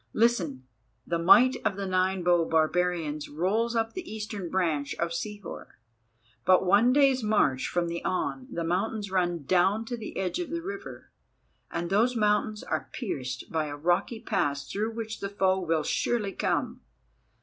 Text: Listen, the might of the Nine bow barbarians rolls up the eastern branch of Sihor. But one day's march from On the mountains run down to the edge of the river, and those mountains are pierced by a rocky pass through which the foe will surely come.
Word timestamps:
Listen, 0.13 0.65
the 1.05 1.19
might 1.19 1.57
of 1.63 1.75
the 1.75 1.85
Nine 1.85 2.23
bow 2.23 2.43
barbarians 2.43 3.29
rolls 3.29 3.75
up 3.75 3.93
the 3.93 4.11
eastern 4.11 4.49
branch 4.49 4.95
of 4.95 5.13
Sihor. 5.13 5.77
But 6.43 6.65
one 6.65 6.91
day's 6.91 7.21
march 7.21 7.67
from 7.67 7.85
On 8.03 8.47
the 8.51 8.63
mountains 8.63 9.11
run 9.11 9.43
down 9.43 9.85
to 9.85 9.95
the 9.95 10.17
edge 10.17 10.39
of 10.39 10.49
the 10.49 10.63
river, 10.63 11.11
and 11.69 11.91
those 11.91 12.15
mountains 12.15 12.63
are 12.63 12.89
pierced 12.91 13.51
by 13.51 13.65
a 13.67 13.77
rocky 13.77 14.19
pass 14.19 14.67
through 14.67 14.95
which 14.95 15.19
the 15.19 15.29
foe 15.29 15.59
will 15.59 15.83
surely 15.83 16.31
come. 16.31 16.81